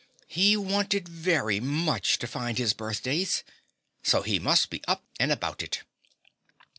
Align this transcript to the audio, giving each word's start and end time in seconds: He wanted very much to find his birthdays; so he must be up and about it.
He 0.25 0.57
wanted 0.57 1.07
very 1.07 1.59
much 1.59 2.17
to 2.17 2.25
find 2.27 2.57
his 2.57 2.73
birthdays; 2.73 3.43
so 4.01 4.23
he 4.23 4.39
must 4.39 4.71
be 4.71 4.81
up 4.87 5.03
and 5.19 5.31
about 5.31 5.61
it. 5.61 5.83